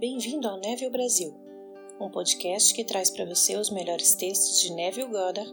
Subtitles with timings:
[0.00, 1.30] Bem-vindo ao Neville Brasil,
[2.00, 5.52] um podcast que traz para você os melhores textos de Neville Goddard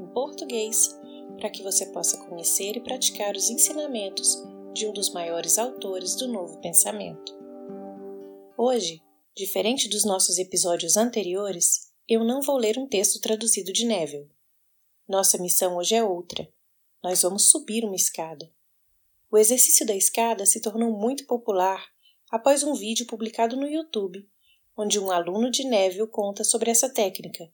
[0.00, 0.96] em português,
[1.36, 4.40] para que você possa conhecer e praticar os ensinamentos
[4.72, 7.36] de um dos maiores autores do novo pensamento.
[8.56, 9.02] Hoje,
[9.36, 14.30] diferente dos nossos episódios anteriores, eu não vou ler um texto traduzido de Neville.
[15.08, 16.48] Nossa missão hoje é outra.
[17.02, 18.48] Nós vamos subir uma escada.
[19.28, 21.84] O exercício da escada se tornou muito popular
[22.30, 24.28] após um vídeo publicado no YouTube,
[24.76, 27.50] onde um aluno de Neville conta sobre essa técnica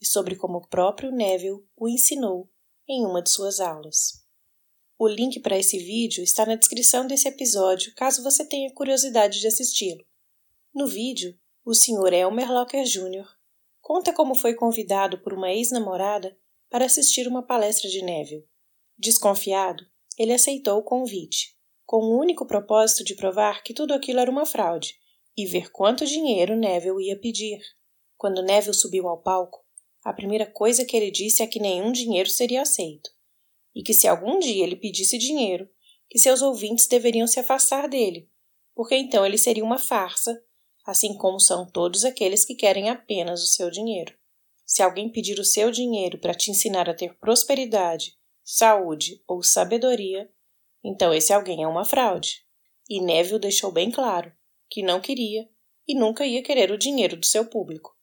[0.00, 2.50] e sobre como o próprio Neville o ensinou
[2.88, 4.24] em uma de suas aulas.
[4.98, 9.46] O link para esse vídeo está na descrição desse episódio, caso você tenha curiosidade de
[9.46, 10.04] assisti-lo.
[10.74, 12.12] No vídeo, o Sr.
[12.12, 13.26] Elmer Locker Jr.
[13.80, 16.38] conta como foi convidado por uma ex-namorada
[16.70, 18.46] para assistir uma palestra de Neville.
[18.98, 19.84] Desconfiado,
[20.18, 21.55] ele aceitou o convite,
[21.86, 24.94] com o único propósito de provar que tudo aquilo era uma fraude
[25.36, 27.60] e ver quanto dinheiro Neville ia pedir.
[28.16, 29.64] Quando Neville subiu ao palco,
[30.04, 33.10] a primeira coisa que ele disse é que nenhum dinheiro seria aceito,
[33.74, 35.68] e que se algum dia ele pedisse dinheiro,
[36.08, 38.28] que seus ouvintes deveriam se afastar dele,
[38.74, 40.40] porque então ele seria uma farsa,
[40.86, 44.16] assim como são todos aqueles que querem apenas o seu dinheiro.
[44.64, 50.30] Se alguém pedir o seu dinheiro para te ensinar a ter prosperidade saúde ou sabedoria,
[50.88, 52.46] então esse alguém é uma fraude.
[52.88, 54.32] E Neville deixou bem claro
[54.70, 55.48] que não queria
[55.86, 57.96] e nunca ia querer o dinheiro do seu público.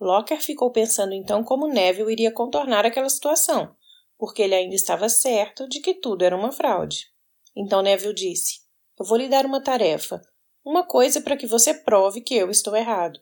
[0.00, 3.74] Locker ficou pensando então como Neville iria contornar aquela situação,
[4.16, 7.08] porque ele ainda estava certo de que tudo era uma fraude.
[7.56, 8.60] Então Neville disse:
[8.96, 10.22] Eu vou lhe dar uma tarefa,
[10.64, 13.18] uma coisa para que você prove que eu estou errado.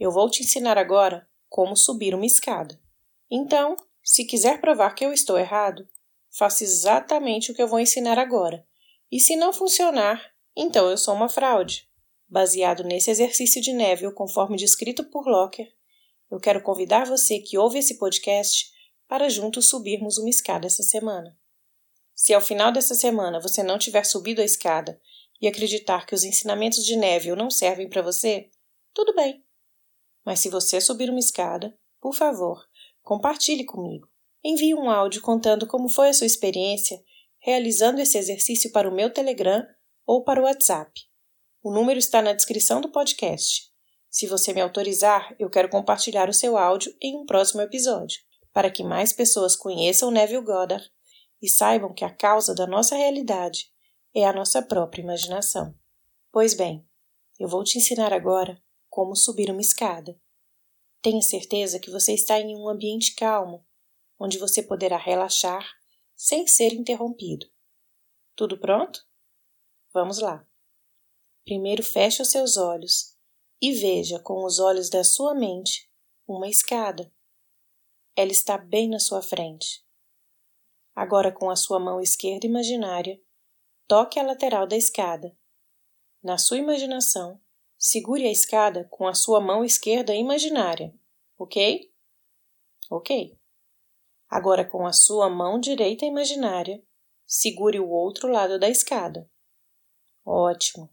[0.00, 2.80] Eu vou te ensinar agora como subir uma escada.
[3.30, 5.86] Então, se quiser provar que eu estou errado,
[6.36, 8.66] faça exatamente o que eu vou ensinar agora.
[9.10, 11.88] E se não funcionar, então eu sou uma fraude.
[12.28, 15.68] Baseado nesse exercício de Neville, conforme descrito por Locker,
[16.30, 18.70] eu quero convidar você que ouve esse podcast
[19.06, 21.38] para juntos subirmos uma escada essa semana.
[22.14, 25.00] Se ao final dessa semana você não tiver subido a escada
[25.40, 28.48] e acreditar que os ensinamentos de Neville não servem para você,
[28.94, 29.44] tudo bem.
[30.24, 32.64] Mas se você subir uma escada, por favor,
[33.02, 34.08] Compartilhe comigo.
[34.44, 37.02] Envie um áudio contando como foi a sua experiência
[37.42, 39.66] realizando esse exercício para o meu Telegram
[40.06, 40.92] ou para o WhatsApp.
[41.62, 43.70] O número está na descrição do podcast.
[44.08, 48.20] Se você me autorizar, eu quero compartilhar o seu áudio em um próximo episódio,
[48.52, 50.88] para que mais pessoas conheçam Neville Goddard
[51.40, 53.72] e saibam que a causa da nossa realidade
[54.14, 55.74] é a nossa própria imaginação.
[56.30, 56.86] Pois bem,
[57.40, 60.16] eu vou te ensinar agora como subir uma escada.
[61.00, 63.64] Tenha certeza que você está em um ambiente calmo,
[64.22, 65.66] onde você poderá relaxar
[66.14, 67.46] sem ser interrompido.
[68.36, 69.04] Tudo pronto?
[69.92, 70.46] Vamos lá.
[71.44, 73.16] Primeiro feche os seus olhos
[73.60, 75.90] e veja com os olhos da sua mente
[76.26, 77.12] uma escada.
[78.14, 79.84] Ela está bem na sua frente.
[80.94, 83.20] Agora, com a sua mão esquerda imaginária,
[83.88, 85.36] toque a lateral da escada.
[86.22, 87.40] Na sua imaginação,
[87.84, 90.94] Segure a escada com a sua mão esquerda imaginária,
[91.36, 91.92] ok?
[92.88, 93.36] Ok.
[94.34, 96.82] Agora, com a sua mão direita imaginária,
[97.26, 99.30] segure o outro lado da escada.
[100.24, 100.88] Ótimo.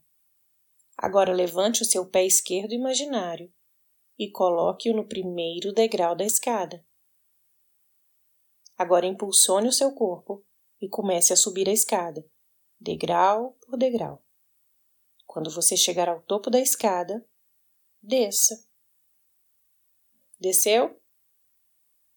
[0.94, 3.50] Agora levante o seu pé esquerdo imaginário
[4.18, 6.86] e coloque-o no primeiro degrau da escada.
[8.76, 10.44] Agora impulsione o seu corpo
[10.78, 12.22] e comece a subir a escada,
[12.78, 14.22] degrau por degrau.
[15.26, 17.26] Quando você chegar ao topo da escada,
[18.02, 18.68] desça.
[20.38, 21.00] Desceu?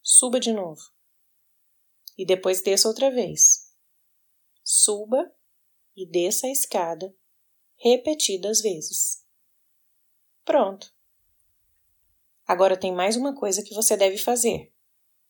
[0.01, 0.92] Suba de novo.
[2.17, 3.73] E depois desça outra vez.
[4.63, 5.31] Suba
[5.95, 7.13] e desça a escada
[7.75, 9.25] repetidas vezes.
[10.45, 10.93] Pronto.
[12.45, 14.71] Agora tem mais uma coisa que você deve fazer.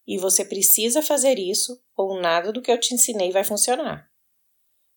[0.06, 4.12] E você precisa fazer isso, ou nada do que eu te ensinei vai funcionar.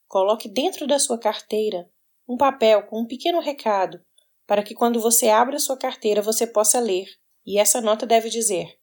[0.08, 1.90] Coloque dentro da sua carteira
[2.28, 4.04] um papel com um pequeno recado
[4.46, 7.06] para que quando você abra sua carteira você possa ler.
[7.44, 8.78] E essa nota deve dizer: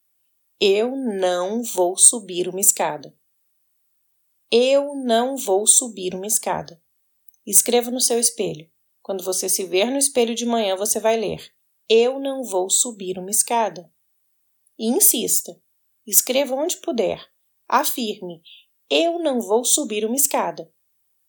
[0.66, 3.14] Eu não vou subir uma escada.
[4.50, 6.82] Eu não vou subir uma escada.
[7.46, 8.66] Escreva no seu espelho.
[9.02, 11.52] Quando você se ver no espelho de manhã, você vai ler:
[11.86, 13.92] Eu não vou subir uma escada.
[14.78, 15.54] E insista.
[16.06, 17.22] Escreva onde puder.
[17.68, 18.40] Afirme:
[18.88, 20.72] Eu não vou subir uma escada.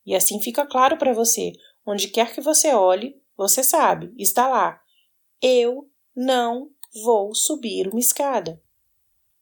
[0.06, 1.52] E assim fica claro para você
[1.86, 4.82] Onde quer que você olhe, você sabe, está lá.
[5.42, 6.72] Eu não
[7.04, 8.64] vou subir uma escada.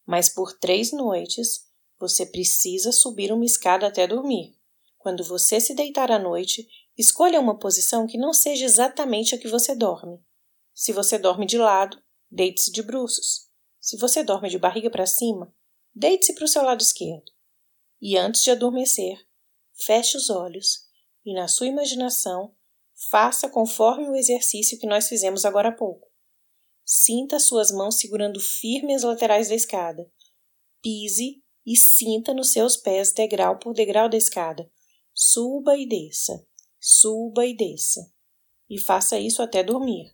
[0.06, 1.66] Mas por três noites
[2.00, 4.58] você precisa subir uma escada até dormir.
[4.98, 6.68] Quando você se deitar à noite,
[6.98, 10.20] escolha uma posição que não seja exatamente a que você dorme.
[10.74, 13.50] Se você dorme de lado, deite-se de bruços.
[13.80, 15.54] Se você dorme de barriga para cima,
[15.94, 17.32] deite-se para o seu lado esquerdo.
[18.02, 19.18] E antes de adormecer,
[19.74, 20.86] feche os olhos
[21.26, 22.56] e, na sua imaginação,
[23.10, 26.13] faça conforme o exercício que nós fizemos agora há pouco.
[26.86, 30.10] Sinta suas mãos segurando firme as laterais da escada.
[30.82, 34.70] Pise e sinta nos seus pés degrau por degrau da escada.
[35.14, 36.46] Suba e desça,
[36.80, 38.12] suba e desça.
[38.70, 40.14] E faça isso até dormir.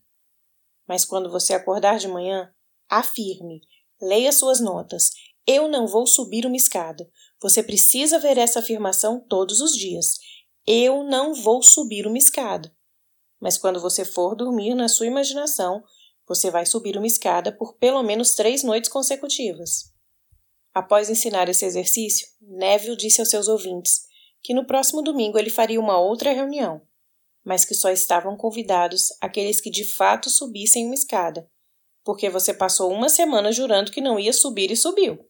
[0.87, 2.53] Mas quando você acordar de manhã,
[2.87, 3.61] afirme,
[4.01, 5.11] leia suas notas.
[5.47, 7.09] Eu não vou subir uma escada.
[7.41, 10.19] Você precisa ver essa afirmação todos os dias.
[10.65, 12.71] Eu não vou subir uma escada.
[13.39, 15.83] Mas quando você for dormir na sua imaginação,
[16.29, 19.91] você vai subir uma escada por pelo menos três noites consecutivas.
[20.71, 24.07] Após ensinar esse exercício, Neville disse aos seus ouvintes
[24.43, 26.83] que no próximo domingo ele faria uma outra reunião,
[27.43, 31.49] mas que só estavam convidados aqueles que de fato subissem uma escada,
[32.05, 35.27] porque você passou uma semana jurando que não ia subir e subiu.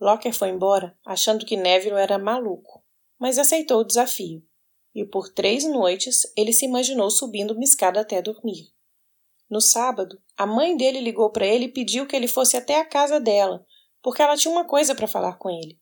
[0.00, 2.84] Locker foi embora achando que Neville era maluco,
[3.16, 4.42] mas aceitou o desafio,
[4.92, 8.72] e por três noites ele se imaginou subindo uma escada até dormir.
[9.50, 12.84] No sábado, a mãe dele ligou para ele e pediu que ele fosse até a
[12.84, 13.66] casa dela
[14.02, 15.78] porque ela tinha uma coisa para falar com ele.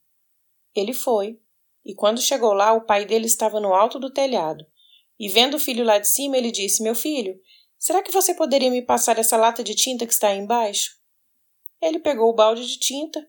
[0.75, 1.41] Ele foi,
[1.85, 4.65] e quando chegou lá, o pai dele estava no alto do telhado.
[5.19, 7.41] E vendo o filho lá de cima, ele disse: Meu filho,
[7.79, 10.97] será que você poderia me passar essa lata de tinta que está aí embaixo?
[11.81, 13.27] Ele pegou o balde de tinta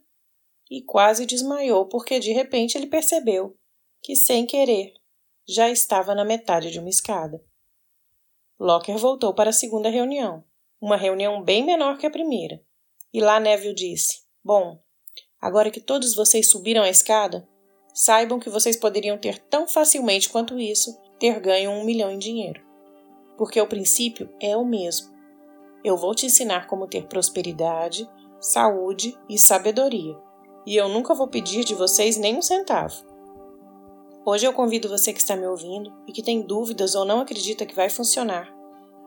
[0.69, 3.57] e quase desmaiou, porque de repente ele percebeu
[4.01, 4.93] que, sem querer,
[5.47, 7.43] já estava na metade de uma escada.
[8.59, 10.43] Locker voltou para a segunda reunião,
[10.81, 12.61] uma reunião bem menor que a primeira,
[13.13, 14.77] e lá Neville disse: Bom,
[15.39, 17.47] agora que todos vocês subiram a escada,
[17.93, 22.61] saibam que vocês poderiam ter tão facilmente quanto isso ter ganho um milhão em dinheiro.
[23.37, 25.09] Porque o princípio é o mesmo.
[25.81, 28.09] Eu vou te ensinar como ter prosperidade,
[28.41, 30.17] saúde e sabedoria.
[30.65, 33.08] E eu nunca vou pedir de vocês nem um centavo.
[34.25, 37.65] Hoje eu convido você que está me ouvindo e que tem dúvidas ou não acredita
[37.65, 38.53] que vai funcionar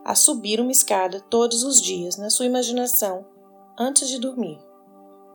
[0.05, 3.25] a subir uma escada todos os dias na sua imaginação
[3.79, 4.59] antes de dormir.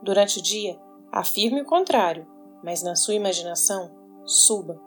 [0.01, 0.77] Durante o dia,
[1.11, 2.27] afirme o contrário,
[2.63, 3.91] mas na sua imaginação,
[4.25, 4.81] suba.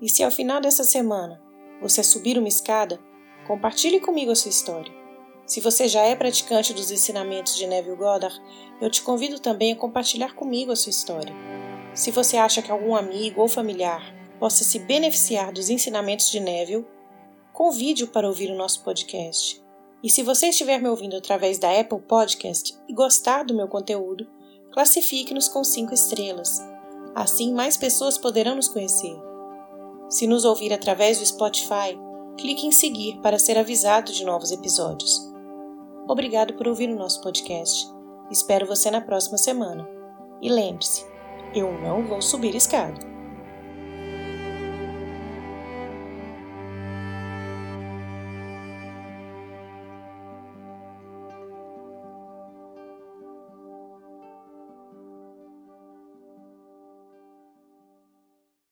[0.00, 1.42] E se ao final dessa semana
[1.82, 3.00] você subir uma escada,
[3.46, 4.92] compartilhe comigo a sua história.
[5.44, 8.38] Se você já é praticante dos ensinamentos de Neville Goddard,
[8.80, 11.34] eu te convido também a compartilhar comigo a sua história.
[11.94, 16.86] Se você acha que algum amigo ou familiar possa se beneficiar dos ensinamentos de Neville,
[17.52, 19.62] convide-o para ouvir o nosso podcast.
[20.02, 24.26] E se você estiver me ouvindo através da Apple Podcast e gostar do meu conteúdo,
[24.72, 26.60] classifique-nos com 5 estrelas.
[27.14, 29.16] Assim, mais pessoas poderão nos conhecer.
[30.08, 31.98] Se nos ouvir através do Spotify,
[32.38, 35.20] clique em seguir para ser avisado de novos episódios.
[36.08, 37.88] Obrigado por ouvir o nosso podcast.
[38.30, 39.86] Espero você na próxima semana.
[40.40, 41.04] E lembre-se,
[41.54, 43.07] eu não vou subir escada.